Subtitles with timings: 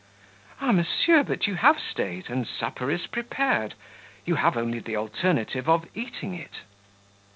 [0.59, 3.75] "Ah, monsieur, but you have stayed, and supper is prepared;
[4.25, 6.61] you have only the alternative of eating it."